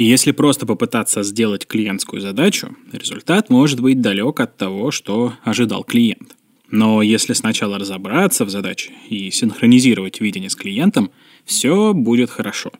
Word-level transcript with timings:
И 0.00 0.04
если 0.04 0.32
просто 0.32 0.64
попытаться 0.64 1.22
сделать 1.22 1.66
клиентскую 1.66 2.22
задачу, 2.22 2.74
результат 2.90 3.50
может 3.50 3.80
быть 3.80 4.00
далек 4.00 4.40
от 4.40 4.56
того, 4.56 4.90
что 4.90 5.34
ожидал 5.44 5.84
клиент. 5.84 6.36
Но 6.70 7.02
если 7.02 7.34
сначала 7.34 7.78
разобраться 7.78 8.46
в 8.46 8.48
задаче 8.48 8.92
и 9.10 9.30
синхронизировать 9.30 10.22
видение 10.22 10.48
с 10.48 10.56
клиентом, 10.56 11.10
все 11.44 11.92
будет 11.92 12.30
хорошо. 12.30 12.72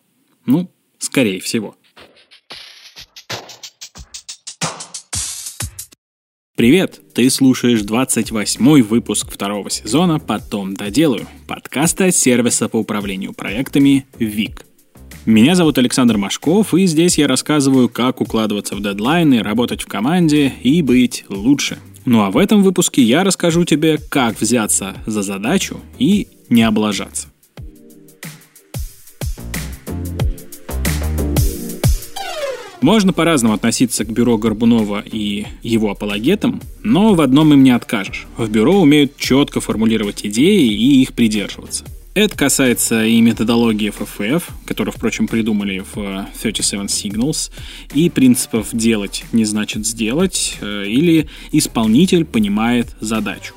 Ну, 0.46 0.72
скорее 0.96 1.40
всего. 1.40 1.76
Привет! 6.56 7.02
Ты 7.12 7.28
слушаешь 7.28 7.82
28-й 7.82 8.80
выпуск 8.80 9.30
второго 9.30 9.68
сезона 9.68 10.20
«Потом 10.20 10.72
доделаю» 10.72 11.26
подкаста 11.46 12.12
сервиса 12.12 12.70
по 12.70 12.78
управлению 12.78 13.34
проектами 13.34 14.06
ВИК– 14.18 14.64
меня 15.26 15.54
зовут 15.54 15.76
Александр 15.76 16.16
Машков, 16.16 16.72
и 16.72 16.86
здесь 16.86 17.18
я 17.18 17.28
рассказываю, 17.28 17.90
как 17.90 18.22
укладываться 18.22 18.74
в 18.74 18.82
дедлайны, 18.82 19.42
работать 19.42 19.82
в 19.82 19.86
команде 19.86 20.52
и 20.62 20.80
быть 20.80 21.24
лучше. 21.28 21.78
Ну 22.06 22.22
а 22.22 22.30
в 22.30 22.38
этом 22.38 22.62
выпуске 22.62 23.02
я 23.02 23.22
расскажу 23.22 23.64
тебе, 23.64 23.98
как 24.08 24.40
взяться 24.40 24.96
за 25.04 25.22
задачу 25.22 25.80
и 25.98 26.28
не 26.48 26.62
облажаться. 26.62 27.28
Можно 32.80 33.12
по-разному 33.12 33.52
относиться 33.52 34.06
к 34.06 34.10
бюро 34.10 34.38
Горбунова 34.38 35.04
и 35.04 35.46
его 35.62 35.90
апологетам, 35.90 36.62
но 36.82 37.12
в 37.12 37.20
одном 37.20 37.52
им 37.52 37.62
не 37.62 37.72
откажешь. 37.72 38.26
В 38.38 38.48
бюро 38.48 38.80
умеют 38.80 39.18
четко 39.18 39.60
формулировать 39.60 40.24
идеи 40.24 40.66
и 40.66 41.02
их 41.02 41.12
придерживаться– 41.12 41.84
это 42.14 42.36
касается 42.36 43.04
и 43.04 43.20
методологии 43.20 43.92
FFF, 43.92 44.42
которую, 44.66 44.92
впрочем, 44.92 45.28
придумали 45.28 45.84
в 45.94 46.26
37 46.42 46.86
Signals, 46.86 47.50
и 47.94 48.10
принципов 48.10 48.68
«делать 48.72 49.24
не 49.32 49.44
значит 49.44 49.86
сделать» 49.86 50.56
э, 50.60 50.86
или 50.86 51.28
«исполнитель 51.52 52.24
понимает 52.24 52.88
задачу». 53.00 53.54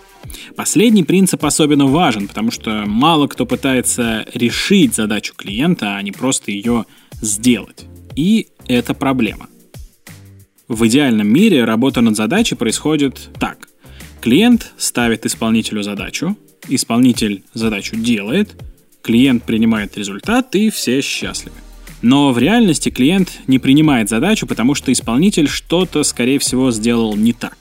Последний 0.56 1.04
принцип 1.04 1.44
особенно 1.46 1.86
важен, 1.86 2.28
потому 2.28 2.52
что 2.52 2.84
мало 2.86 3.28
кто 3.28 3.46
пытается 3.46 4.26
решить 4.34 4.96
задачу 4.96 5.34
клиента, 5.36 5.96
а 5.96 6.02
не 6.02 6.12
просто 6.12 6.52
ее 6.52 6.86
сделать. 7.22 7.86
И 8.16 8.48
это 8.68 8.94
проблема. 8.94 9.48
В 10.68 10.88
идеальном 10.88 11.28
мире 11.28 11.66
работа 11.66 12.02
над 12.02 12.16
задачей 12.16 12.56
происходит 12.56 13.30
так. 13.40 13.68
Клиент 14.22 14.72
ставит 14.78 15.26
исполнителю 15.26 15.84
задачу, 15.84 16.38
исполнитель 16.68 17.44
задачу 17.54 17.96
делает, 17.96 18.56
клиент 19.02 19.44
принимает 19.44 19.98
результат 19.98 20.56
и 20.56 20.70
все 20.70 21.02
счастливы. 21.02 21.56
Но 22.02 22.34
в 22.34 22.38
реальности 22.38 22.90
клиент 22.90 23.40
не 23.48 23.60
принимает 23.60 24.10
задачу, 24.10 24.46
потому 24.46 24.76
что 24.76 24.92
исполнитель 24.92 25.48
что-то, 25.48 26.04
скорее 26.04 26.40
всего, 26.40 26.72
сделал 26.72 27.16
не 27.16 27.32
так. 27.32 27.58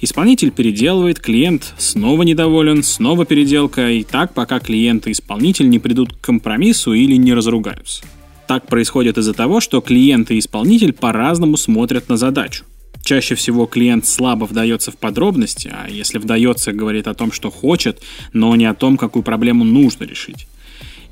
Исполнитель 0.00 0.50
переделывает, 0.50 1.18
клиент 1.18 1.74
снова 1.78 2.22
недоволен, 2.22 2.82
снова 2.82 3.24
переделка, 3.24 3.90
и 3.90 4.02
так, 4.04 4.34
пока 4.34 4.60
клиент 4.60 5.06
и 5.06 5.12
исполнитель 5.12 5.68
не 5.68 5.78
придут 5.78 6.12
к 6.12 6.20
компромиссу 6.20 6.92
или 6.92 7.16
не 7.16 7.32
разругаются. 7.34 8.04
Так 8.46 8.66
происходит 8.66 9.18
из-за 9.18 9.32
того, 9.32 9.60
что 9.60 9.80
клиент 9.80 10.30
и 10.30 10.38
исполнитель 10.38 10.92
по-разному 10.92 11.56
смотрят 11.56 12.08
на 12.08 12.16
задачу. 12.16 12.64
Чаще 13.04 13.34
всего 13.34 13.66
клиент 13.66 14.06
слабо 14.06 14.46
вдается 14.46 14.90
в 14.90 14.96
подробности, 14.96 15.70
а 15.70 15.88
если 15.90 16.16
вдается, 16.16 16.72
говорит 16.72 17.06
о 17.06 17.12
том, 17.12 17.32
что 17.32 17.50
хочет, 17.50 18.02
но 18.32 18.56
не 18.56 18.64
о 18.64 18.72
том, 18.72 18.96
какую 18.96 19.22
проблему 19.22 19.62
нужно 19.62 20.04
решить. 20.04 20.46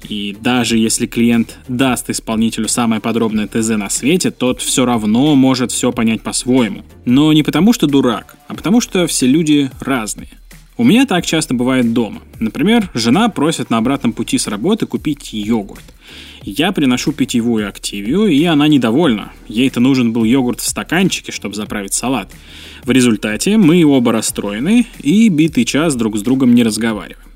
И 0.08 0.34
даже 0.40 0.78
если 0.78 1.06
клиент 1.06 1.58
даст 1.68 2.08
исполнителю 2.08 2.66
самое 2.66 3.00
подробное 3.00 3.46
ТЗ 3.46 3.68
на 3.76 3.90
свете, 3.90 4.30
тот 4.30 4.62
все 4.62 4.86
равно 4.86 5.34
может 5.36 5.70
все 5.70 5.92
понять 5.92 6.22
по-своему. 6.22 6.82
Но 7.04 7.32
не 7.32 7.42
потому, 7.42 7.74
что 7.74 7.86
дурак, 7.86 8.36
а 8.48 8.54
потому, 8.54 8.80
что 8.80 9.06
все 9.06 9.26
люди 9.26 9.70
разные. 9.78 10.30
У 10.82 10.84
меня 10.84 11.06
так 11.06 11.24
часто 11.24 11.54
бывает 11.54 11.92
дома. 11.92 12.22
Например, 12.40 12.90
жена 12.92 13.28
просит 13.28 13.70
на 13.70 13.78
обратном 13.78 14.12
пути 14.12 14.36
с 14.36 14.48
работы 14.48 14.84
купить 14.84 15.32
йогурт. 15.32 15.84
Я 16.42 16.72
приношу 16.72 17.12
питьевую 17.12 17.68
активию, 17.68 18.26
и 18.26 18.42
она 18.46 18.66
недовольна. 18.66 19.30
Ей-то 19.46 19.78
нужен 19.78 20.12
был 20.12 20.24
йогурт 20.24 20.58
в 20.58 20.68
стаканчике, 20.68 21.30
чтобы 21.30 21.54
заправить 21.54 21.94
салат. 21.94 22.32
В 22.82 22.90
результате 22.90 23.58
мы 23.58 23.84
оба 23.84 24.10
расстроены 24.10 24.88
и 25.00 25.28
битый 25.28 25.64
час 25.64 25.94
друг 25.94 26.18
с 26.18 26.22
другом 26.22 26.52
не 26.52 26.64
разговариваем. 26.64 27.28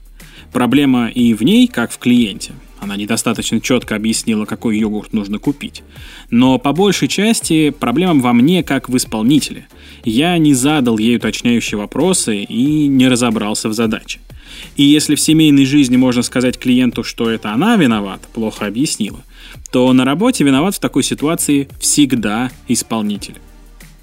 Проблема 0.53 1.09
и 1.09 1.33
в 1.33 1.45
ней, 1.45 1.69
как 1.69 1.93
в 1.93 1.99
клиенте. 1.99 2.53
Она 2.87 2.97
недостаточно 2.97 3.61
четко 3.61 3.97
объяснила, 3.97 4.45
какой 4.45 4.79
йогурт 4.79 5.13
нужно 5.13 5.41
купить. 5.41 5.83
Но 6.31 6.57
по 6.61 6.73
большей 6.73 7.09
части 7.09 7.71
проблема 7.71 8.21
во 8.21 8.33
мне, 8.33 8.63
как 8.63 8.89
в 8.89 8.97
исполнителе. 8.97 9.67
Я 10.05 10.39
не 10.39 10.55
задал 10.55 10.97
ей 10.97 11.17
уточняющие 11.17 11.79
вопросы 11.79 12.45
и 12.45 12.87
не 12.87 13.09
разобрался 13.09 13.69
в 13.69 13.73
задаче. 13.73 14.21
И 14.77 14.85
если 14.85 15.17
в 15.17 15.21
семейной 15.21 15.65
жизни 15.65 15.97
можно 15.97 16.23
сказать 16.23 16.61
клиенту, 16.61 17.03
что 17.03 17.29
это 17.29 17.51
она 17.51 17.75
виновата, 17.75 18.29
плохо 18.33 18.67
объяснила, 18.67 19.19
то 19.73 19.93
на 19.93 20.05
работе 20.05 20.45
виноват 20.45 20.77
в 20.77 20.79
такой 20.79 21.03
ситуации 21.03 21.69
всегда 21.81 22.53
исполнитель. 22.69 23.35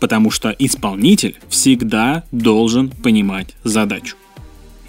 Потому 0.01 0.29
что 0.29 0.53
исполнитель 0.59 1.37
всегда 1.47 2.25
должен 2.33 2.89
понимать 2.89 3.55
задачу. 3.63 4.17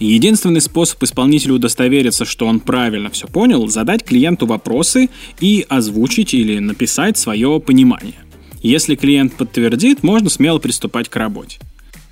Единственный 0.01 0.61
способ 0.61 1.03
исполнителю 1.03 1.55
удостовериться, 1.55 2.25
что 2.25 2.47
он 2.47 2.61
правильно 2.61 3.11
все 3.11 3.29
понял, 3.29 3.69
задать 3.69 4.05
клиенту 4.05 4.47
вопросы 4.47 5.09
и 5.41 5.65
озвучить 5.69 6.35
или 6.35 6.59
написать 6.59 7.17
свое 7.17 7.61
понимание. 7.61 8.17
Если 8.63 8.97
клиент 8.97 9.35
подтвердит, 9.35 10.03
можно 10.03 10.31
смело 10.31 10.59
приступать 10.59 11.09
к 11.09 11.17
работе. 11.17 11.59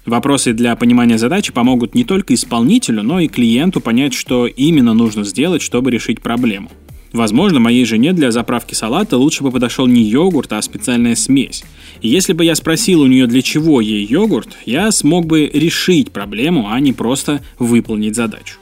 Вопросы 0.05 0.53
для 0.53 0.75
понимания 0.77 1.17
задачи 1.17 1.53
помогут 1.53 1.95
не 1.95 2.05
только 2.05 2.35
исполнителю, 2.35 3.03
но 3.03 3.21
и 3.21 3.29
клиенту 3.29 3.81
понять, 3.81 4.15
что 4.15 4.47
именно 4.47 4.95
нужно 4.95 5.25
сделать, 5.25 5.63
чтобы 5.63 5.91
решить 5.91 6.21
проблему. 6.21 6.71
Возможно, 7.13 7.61
моей 7.61 7.85
жене 7.85 8.13
для 8.13 8.31
заправки 8.31 8.75
салата 8.75 9.19
лучше 9.19 9.43
бы 9.43 9.51
подошел 9.51 9.87
не 9.87 10.03
йогурт, 10.03 10.53
а 10.53 10.63
специальная 10.63 11.15
смесь. 11.15 11.63
И 12.01 12.09
если 12.09 12.33
бы 12.33 12.45
я 12.45 12.55
спросил 12.55 13.03
у 13.03 13.07
нее, 13.07 13.27
для 13.27 13.43
чего 13.43 13.81
ей 13.81 14.05
йогурт, 14.05 14.57
я 14.65 14.91
смог 14.91 15.27
бы 15.27 15.51
решить 15.53 16.11
проблему, 16.11 16.69
а 16.71 16.81
не 16.81 16.93
просто 16.93 17.43
выполнить 17.59 18.17
задачу. 18.17 18.57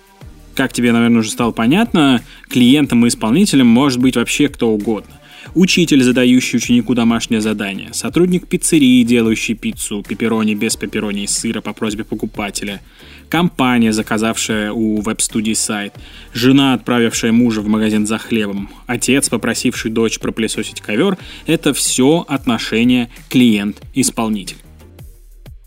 Как 0.54 0.72
тебе, 0.72 0.92
наверное, 0.92 1.20
уже 1.20 1.30
стало 1.30 1.52
понятно, 1.52 2.22
клиентом 2.48 3.06
и 3.06 3.08
исполнителем 3.08 3.68
может 3.68 4.00
быть 4.00 4.16
вообще 4.16 4.48
кто 4.48 4.70
угодно 4.70 5.19
учитель, 5.54 6.02
задающий 6.02 6.56
ученику 6.58 6.94
домашнее 6.94 7.40
задание, 7.40 7.90
сотрудник 7.92 8.46
пиццерии, 8.46 9.02
делающий 9.02 9.54
пиццу 9.54 10.02
пепперони 10.02 10.54
без 10.54 10.76
пепперони 10.76 11.24
и 11.24 11.26
сыра 11.26 11.60
по 11.60 11.72
просьбе 11.72 12.04
покупателя, 12.04 12.80
компания, 13.28 13.92
заказавшая 13.92 14.72
у 14.72 15.00
веб-студии 15.00 15.52
сайт, 15.52 15.94
жена, 16.34 16.74
отправившая 16.74 17.32
мужа 17.32 17.60
в 17.60 17.68
магазин 17.68 18.06
за 18.06 18.18
хлебом, 18.18 18.70
отец, 18.86 19.28
попросивший 19.28 19.90
дочь 19.90 20.18
пропылесосить 20.18 20.80
ковер– 20.80 21.18
это 21.46 21.72
все 21.72 22.24
отношения 22.28 23.10
клиент-исполнитель. 23.28 24.56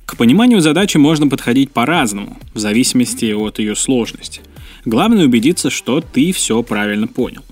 К 0.06 0.18
пониманию 0.18 0.62
задачи 0.62 0.98
можно 0.98 1.28
подходить 1.28 1.72
по-разному, 1.72 2.38
в 2.54 2.60
зависимости 2.60 3.32
от 3.32 3.60
ее 3.60 3.76
сложности. 3.76 4.42
Главное 4.86 5.26
убедиться, 5.26 5.70
что 5.70 6.02
ты 6.02 6.32
все 6.34 6.62
правильно 6.62 7.08
понял. 7.08 7.44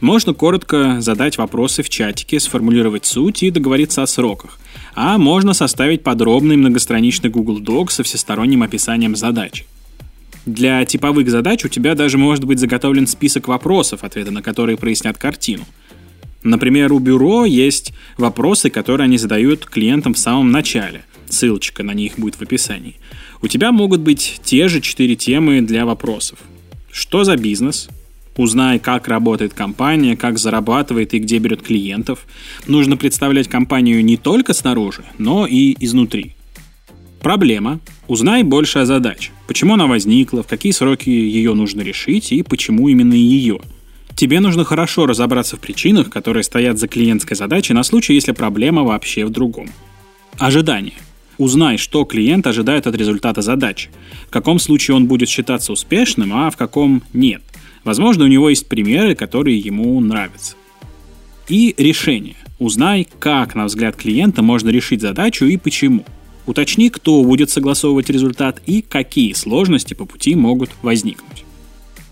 Можно 0.00 0.32
коротко 0.32 1.00
задать 1.00 1.38
вопросы 1.38 1.82
в 1.82 1.88
чатике, 1.88 2.38
сформулировать 2.38 3.04
суть 3.04 3.42
и 3.42 3.50
договориться 3.50 4.02
о 4.02 4.06
сроках. 4.06 4.58
А 4.94 5.18
можно 5.18 5.54
составить 5.54 6.04
подробный 6.04 6.56
многостраничный 6.56 7.30
Google 7.30 7.60
Doc 7.60 7.90
со 7.90 8.04
всесторонним 8.04 8.62
описанием 8.62 9.16
задачи. 9.16 9.66
Для 10.46 10.84
типовых 10.84 11.28
задач 11.28 11.64
у 11.64 11.68
тебя 11.68 11.94
даже 11.94 12.16
может 12.16 12.44
быть 12.44 12.60
заготовлен 12.60 13.06
список 13.06 13.48
вопросов, 13.48 14.04
ответы 14.04 14.30
на 14.30 14.40
которые 14.40 14.78
прояснят 14.78 15.18
картину. 15.18 15.64
Например, 16.44 16.92
у 16.92 17.00
бюро 17.00 17.44
есть 17.44 17.92
вопросы, 18.16 18.70
которые 18.70 19.06
они 19.06 19.18
задают 19.18 19.66
клиентам 19.66 20.14
в 20.14 20.18
самом 20.18 20.52
начале. 20.52 21.04
Ссылочка 21.28 21.82
на 21.82 21.92
них 21.92 22.18
будет 22.18 22.36
в 22.36 22.42
описании. 22.42 22.96
У 23.42 23.48
тебя 23.48 23.72
могут 23.72 24.00
быть 24.00 24.40
те 24.44 24.68
же 24.68 24.80
четыре 24.80 25.16
темы 25.16 25.60
для 25.60 25.84
вопросов. 25.84 26.38
Что 26.90 27.24
за 27.24 27.36
бизнес? 27.36 27.88
Узнай, 28.38 28.78
как 28.78 29.08
работает 29.08 29.52
компания, 29.52 30.16
как 30.16 30.38
зарабатывает 30.38 31.12
и 31.12 31.18
где 31.18 31.38
берет 31.38 31.60
клиентов. 31.60 32.24
Нужно 32.68 32.96
представлять 32.96 33.48
компанию 33.48 34.02
не 34.04 34.16
только 34.16 34.54
снаружи, 34.54 35.04
но 35.18 35.44
и 35.44 35.76
изнутри. 35.80 36.36
Проблема. 37.20 37.80
Узнай 38.06 38.44
больше 38.44 38.78
о 38.78 38.86
задаче. 38.86 39.32
Почему 39.48 39.74
она 39.74 39.88
возникла, 39.88 40.44
в 40.44 40.46
какие 40.46 40.70
сроки 40.70 41.10
ее 41.10 41.52
нужно 41.54 41.80
решить 41.80 42.30
и 42.30 42.44
почему 42.44 42.88
именно 42.88 43.14
ее. 43.14 43.58
Тебе 44.14 44.38
нужно 44.38 44.64
хорошо 44.64 45.06
разобраться 45.06 45.56
в 45.56 45.60
причинах, 45.60 46.08
которые 46.08 46.44
стоят 46.44 46.78
за 46.78 46.86
клиентской 46.86 47.36
задачей 47.36 47.74
на 47.74 47.82
случай, 47.82 48.14
если 48.14 48.30
проблема 48.30 48.84
вообще 48.84 49.24
в 49.24 49.30
другом. 49.30 49.68
Ожидание. 50.38 50.94
Узнай, 51.38 51.76
что 51.76 52.04
клиент 52.04 52.46
ожидает 52.46 52.86
от 52.86 52.94
результата 52.94 53.42
задачи. 53.42 53.90
В 54.28 54.30
каком 54.30 54.60
случае 54.60 54.96
он 54.96 55.06
будет 55.06 55.28
считаться 55.28 55.72
успешным, 55.72 56.32
а 56.32 56.50
в 56.50 56.56
каком 56.56 57.02
нет– 57.12 57.42
Возможно, 57.88 58.24
у 58.24 58.28
него 58.28 58.50
есть 58.50 58.68
примеры, 58.68 59.14
которые 59.14 59.58
ему 59.58 59.98
нравятся. 59.98 60.56
И 61.48 61.74
решение. 61.78 62.36
Узнай, 62.58 63.08
как, 63.18 63.54
на 63.54 63.64
взгляд 63.64 63.96
клиента, 63.96 64.42
можно 64.42 64.68
решить 64.68 65.00
задачу 65.00 65.46
и 65.46 65.56
почему. 65.56 66.04
Уточни, 66.44 66.90
кто 66.90 67.24
будет 67.24 67.48
согласовывать 67.48 68.10
результат 68.10 68.60
и 68.66 68.82
какие 68.82 69.32
сложности 69.32 69.94
по 69.94 70.04
пути 70.04 70.34
могут 70.34 70.68
возникнуть. 70.82 71.44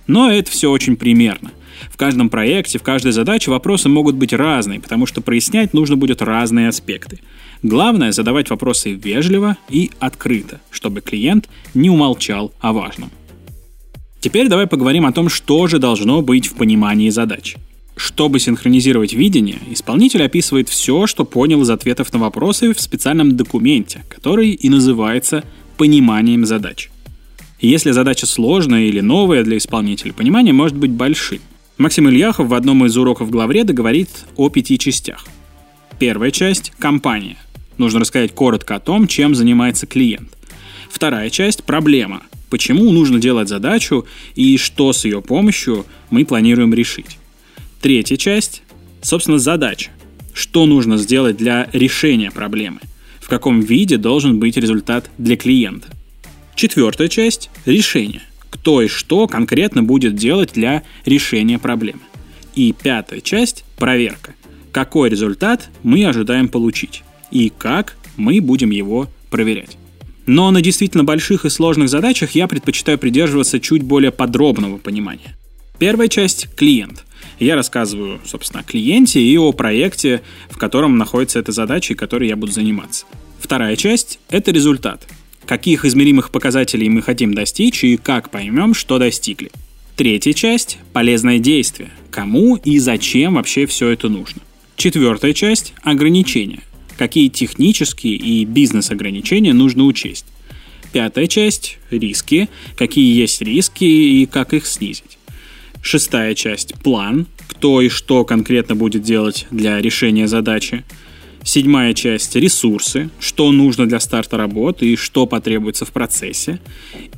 Но 0.07 0.31
это 0.31 0.51
все 0.51 0.71
очень 0.71 0.97
примерно. 0.97 1.51
В 1.91 1.99
каждом 1.99 2.31
проекте, 2.31 2.79
в 2.79 2.83
каждой 2.83 3.13
задаче 3.13 3.51
вопросы 3.51 3.91
могут 3.91 4.15
быть 4.15 4.33
разные, 4.33 4.81
потому 4.81 5.05
что 5.05 5.21
прояснять 5.21 5.75
нужно 5.75 5.99
будет 5.99 6.23
разные 6.23 6.69
аспекты. 6.69 7.19
Главное 7.63 8.13
задавать 8.13 8.49
вопросы 8.49 8.93
вежливо 8.93 9.59
и 9.69 9.91
открыто, 9.99 10.59
чтобы 10.71 11.03
клиент 11.03 11.51
не 11.75 11.91
умолчал 11.91 12.55
о 12.61 12.73
важном. 12.73 13.11
Теперь 14.21 14.49
давай 14.49 14.67
поговорим 14.67 15.07
о 15.07 15.13
том, 15.13 15.29
что 15.29 15.67
же 15.67 15.79
должно 15.79 16.23
быть 16.23 16.49
в 16.49 16.55
понимании 16.55 17.11
задач. 17.11 17.57
Чтобы 17.97 18.41
синхронизировать 18.41 19.15
видение, 19.15 19.59
исполнитель 19.71 20.23
описывает 20.23 20.69
все, 20.69 21.07
что 21.07 21.25
понял 21.25 21.63
из 21.63 21.71
ответов 21.71 22.13
на 22.13 22.19
вопросы 22.19 22.75
в 22.75 22.81
специальном 22.81 23.37
документе, 23.37 24.05
который 24.09 24.51
и 24.51 24.69
называется 24.69 25.45
«пониманием 25.79 26.45
задач». 26.45 26.91
Если 27.59 27.93
задача 27.93 28.27
сложная 28.27 28.85
или 28.85 29.01
новая 29.01 29.43
для 29.43 29.57
исполнителя, 29.57 30.13
понимание 30.13 30.53
может 30.53 30.77
быть 30.77 30.91
большим. 30.91 31.41
Максим 31.79 32.09
Ильяхов 32.09 32.49
в 32.49 32.55
одном 32.55 32.85
из 32.85 32.97
уроков 32.99 33.31
главреда 33.31 33.73
говорит 33.73 34.11
о 34.37 34.51
пяти 34.51 34.79
частях. 34.79 35.25
Первая 35.99 36.31
часть– 36.31 36.73
компания. 36.79 37.39
Нужно 37.79 38.01
рассказать 38.01 38.35
коротко 38.35 38.75
о 38.77 38.81
том, 38.81 39.07
чем 39.07 39.35
занимается 39.35 39.87
клиент. 39.87 40.29
Вторая 40.91 41.31
часть– 41.31 41.65
проблема. 41.67 42.23
Почему 42.51 42.93
нужно 42.93 43.19
делать 43.19 43.49
задачу 43.49 44.07
и 44.35 44.57
что 44.57 44.93
с 44.93 45.05
ее 45.05 45.21
помощью 45.21 45.85
мы 46.11 46.25
планируем 46.25 46.73
решить. 46.73 47.19
Третья 47.81 48.17
часть– 48.17 48.63
собственно, 49.03 49.39
задача. 49.39 49.91
Что 50.33 50.67
нужно 50.67 50.97
сделать 50.99 51.37
для 51.37 51.69
решения 51.73 52.31
проблемы? 52.31 52.81
В 53.21 53.29
каком 53.29 53.61
виде 53.61 53.97
должен 53.97 54.39
быть 54.39 54.57
результат 54.57 55.11
для 55.19 55.37
клиента? 55.37 55.89
Четвертая 56.55 57.09
часть– 57.09 57.51
решение– 57.65 58.23
кто 58.51 58.83
и 58.83 58.89
что 58.89 59.27
конкретно 59.29 59.83
будет 59.83 60.17
делать 60.17 60.53
для 60.55 60.83
решения 61.05 61.59
проблемы. 61.59 62.01
И 62.55 62.73
пятая 62.73 63.21
часть– 63.21 63.65
проверка. 63.79 64.35
Какой 64.73 65.09
результат 65.09 65.69
мы 65.83 66.05
ожидаем 66.07 66.49
получить 66.49 67.03
и 67.31 67.53
как 67.57 67.97
мы 68.17 68.41
будем 68.41 68.71
его 68.71 69.09
проверять. 69.31 69.77
Но 70.27 70.51
на 70.51 70.61
действительно 70.61 71.05
больших 71.05 71.45
и 71.45 71.51
сложных 71.51 71.89
задачах 71.89 72.33
я 72.33 72.49
предпочитаю 72.49 72.99
придерживаться 72.99 73.61
чуть 73.61 73.83
более 73.83 74.11
подробного 74.11 74.79
понимания. 74.79 75.37
Первая 75.79 76.09
часть– 76.09 76.49
клиент. 76.57 77.05
Я 77.39 77.55
рассказываю, 77.55 78.21
собственно, 78.25 78.61
о 78.61 78.65
клиенте 78.65 79.21
и 79.21 79.37
о 79.37 79.53
проекте, 79.53 80.23
в 80.49 80.59
котором 80.59 80.99
находится 80.99 81.39
эта 81.39 81.53
задача 81.53 81.93
и 81.93 81.97
которой 81.97 82.29
я 82.29 82.37
буду 82.37 82.53
заниматься. 82.53 83.07
Вторая 83.39 83.77
часть– 83.77 84.19
это 84.29 84.51
результат 84.51 85.07
каких 85.47 85.85
измеримых 85.85 86.31
показателей 86.31 86.89
мы 86.89 87.01
хотим 87.01 87.33
достичь 87.33 87.85
и 87.85 87.97
как 87.97 88.31
поймем, 88.31 88.75
что 88.75 88.99
достигли. 88.99 89.51
Третья 89.95 90.35
часть– 90.35 90.79
полезное 90.93 91.39
действие. 91.39 91.91
Кому 92.11 92.57
и 92.57 92.79
зачем 92.79 93.35
вообще 93.35 93.65
все 93.67 93.89
это 93.89 94.09
нужно. 94.09 94.43
Четвертая 94.77 95.33
часть– 95.33 95.73
ограничения. 95.83 96.61
Какие 96.99 97.29
технические 97.29 98.15
и 98.15 98.45
бизнес-ограничения 98.45 99.53
нужно 99.53 99.85
учесть. 99.85 100.27
Пятая 100.93 101.27
часть– 101.27 101.79
риски. 101.91 102.49
Какие 102.77 103.15
есть 103.15 103.43
риски 103.43 103.85
и 103.85 104.27
как 104.27 104.55
их 104.55 104.67
снизить. 104.67 105.19
Шестая 105.83 106.35
часть– 106.35 106.75
план. 106.83 107.27
Кто 107.49 107.83
и 107.83 107.89
что 107.89 108.25
конкретно 108.25 108.75
будет 108.75 109.03
делать 109.03 109.47
для 109.51 109.81
решения 109.81 110.27
задачи. 110.27 110.85
Седьмая 111.45 111.95
часть– 111.95 112.35
ресурсы, 112.37 113.11
что 113.21 113.53
нужно 113.53 113.87
для 113.87 114.01
старта 114.01 114.37
работы 114.37 114.93
и 114.93 114.97
что 114.97 115.27
потребуется 115.27 115.85
в 115.85 115.93
процессе. 115.93 116.61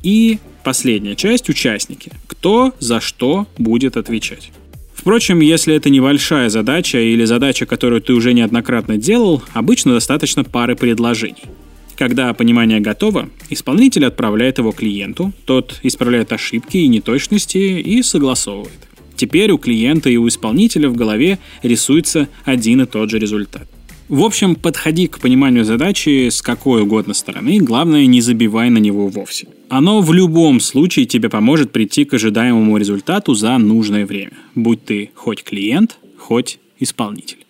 И 0.03 0.39
последняя 0.63 1.15
часть– 1.15 1.49
участники, 1.49 2.11
кто 2.27 2.73
за 2.79 2.99
что 2.99 3.47
будет 3.57 3.97
отвечать. 3.97 4.51
Впрочем, 4.99 5.39
если 5.39 5.73
это 5.73 5.89
небольшая 5.89 6.49
задача 6.49 6.99
или 6.99 7.23
задача, 7.23 7.65
которую 7.65 8.01
ты 8.01 8.11
уже 8.11 8.33
неоднократно 8.33 8.97
делал, 8.97 9.41
обычно 9.53 9.93
достаточно 9.93 10.43
пары 10.43 10.75
предложений. 10.75 11.45
Когда 11.97 12.33
понимание 12.33 12.81
готово, 12.81 13.29
исполнитель 13.49 14.05
отправляет 14.05 14.57
его 14.57 14.73
клиенту, 14.73 15.31
тот 15.45 15.79
исправляет 15.83 16.33
ошибки 16.33 16.75
и 16.75 16.89
неточности 16.89 17.57
и 17.57 18.03
согласовывает. 18.03 18.89
Теперь 19.15 19.51
у 19.51 19.57
клиента 19.57 20.09
и 20.09 20.17
у 20.17 20.27
исполнителя 20.27 20.89
в 20.89 20.95
голове 20.97 21.39
рисуется 21.63 22.27
один 22.43 22.81
и 22.81 22.85
тот 22.85 23.09
же 23.09 23.19
результат. 23.19 23.69
В 24.09 24.23
общем, 24.23 24.55
подходи 24.55 25.07
к 25.07 25.19
пониманию 25.19 25.63
задачи 25.63 26.29
с 26.29 26.41
какой 26.41 26.81
угодно 26.81 27.13
стороны, 27.13 27.59
главное 27.59 28.07
не 28.07 28.21
забивай 28.21 28.71
на 28.71 28.79
него 28.79 29.07
вовсе. 29.07 29.47
Оно 29.69 30.01
в 30.01 30.11
любом 30.11 30.59
случае 30.59 31.05
тебе 31.05 31.29
поможет 31.29 31.71
прийти 31.71 32.05
к 32.05 32.15
ожидаемому 32.15 32.75
результату 32.77 33.35
за 33.35 33.55
нужное 33.59 34.07
время, 34.07 34.33
будь 34.55 34.83
ты 34.83 35.11
хоть 35.13 35.43
клиент, 35.43 35.99
хоть 36.17 36.57
исполнитель. 36.79 37.45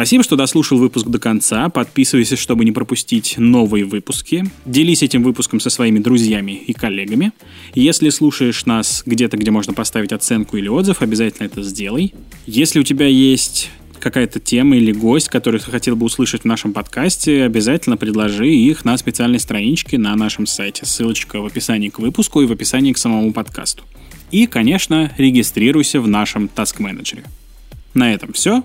Спасибо, 0.00 0.24
что 0.24 0.34
дослушал 0.34 0.78
выпуск 0.78 1.08
до 1.08 1.18
конца. 1.18 1.68
Подписывайся, 1.68 2.34
чтобы 2.34 2.64
не 2.64 2.72
пропустить 2.72 3.34
новые 3.36 3.84
выпуски. 3.84 4.46
Делись 4.64 5.02
этим 5.02 5.22
выпуском 5.22 5.60
со 5.60 5.68
своими 5.68 5.98
друзьями 5.98 6.52
и 6.52 6.72
коллегами. 6.72 7.32
Если 7.74 8.08
слушаешь 8.08 8.64
нас 8.64 9.02
где-то, 9.04 9.36
где 9.36 9.50
можно 9.50 9.74
поставить 9.74 10.14
оценку 10.14 10.56
или 10.56 10.68
отзыв, 10.68 11.02
обязательно 11.02 11.48
это 11.48 11.62
сделай. 11.62 12.14
Если 12.46 12.80
у 12.80 12.82
тебя 12.82 13.08
есть 13.08 13.68
какая-то 13.98 14.40
тема 14.40 14.78
или 14.78 14.90
гость, 14.90 15.28
который 15.28 15.60
ты 15.60 15.70
хотел 15.70 15.96
бы 15.96 16.06
услышать 16.06 16.44
в 16.44 16.46
нашем 16.46 16.72
подкасте, 16.72 17.42
обязательно 17.42 17.98
предложи 17.98 18.48
их 18.48 18.86
на 18.86 18.96
специальной 18.96 19.38
страничке 19.38 19.98
на 19.98 20.16
нашем 20.16 20.46
сайте. 20.46 20.86
Ссылочка 20.86 21.42
в 21.42 21.44
описании 21.44 21.90
к 21.90 21.98
выпуску 21.98 22.40
и 22.40 22.46
в 22.46 22.52
описании 22.52 22.94
к 22.94 22.98
самому 22.98 23.34
подкасту. 23.34 23.84
И, 24.30 24.46
конечно, 24.46 25.12
регистрируйся 25.18 26.00
в 26.00 26.08
нашем 26.08 26.48
Task 26.56 26.78
Manager. 26.78 27.22
На 27.92 28.14
этом 28.14 28.32
все. 28.32 28.64